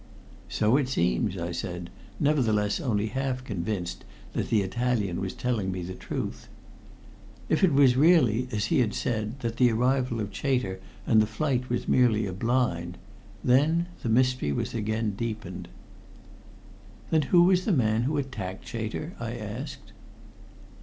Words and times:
"So 0.49 0.77
it 0.77 0.89
seems," 0.89 1.37
I 1.37 1.51
said, 1.51 1.91
nevertheless 2.19 2.79
only 2.79 3.09
half 3.09 3.43
convinced 3.43 4.03
that 4.33 4.49
the 4.49 4.63
Italian 4.63 5.21
was 5.21 5.35
telling 5.35 5.71
me 5.71 5.83
the 5.83 5.93
truth. 5.93 6.47
If 7.49 7.63
it 7.63 7.71
was 7.71 7.95
really, 7.95 8.47
as 8.51 8.65
he 8.73 8.79
had 8.79 8.95
said, 8.95 9.41
that 9.41 9.57
the 9.57 9.71
arrival 9.71 10.19
of 10.19 10.33
Chater 10.35 10.79
and 11.05 11.21
the 11.21 11.27
flight 11.27 11.69
was 11.69 11.87
merely 11.87 12.25
a 12.25 12.33
"blind," 12.33 12.97
then 13.43 13.89
the 14.01 14.09
mystery 14.09 14.51
was 14.51 14.73
again 14.73 15.11
deepened. 15.11 15.67
"Then 17.11 17.21
who 17.29 17.43
was 17.43 17.65
the 17.65 17.71
man 17.71 18.01
who 18.01 18.17
attacked 18.17 18.65
Chater?" 18.67 19.13
I 19.19 19.33
asked. 19.33 19.93